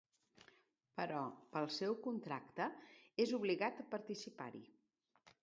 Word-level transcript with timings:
Però, 0.99 1.19
pel 1.57 1.69
seu 1.75 1.93
contracte, 2.07 2.67
és 3.27 3.35
obligat 3.41 3.85
a 3.85 3.87
participar-hi. 3.95 4.65